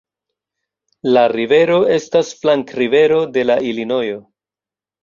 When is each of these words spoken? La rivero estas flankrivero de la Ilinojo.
La 1.17 1.25
rivero 1.37 1.77
estas 1.99 2.33
flankrivero 2.41 3.25
de 3.39 3.47
la 3.53 3.63
Ilinojo. 3.71 4.21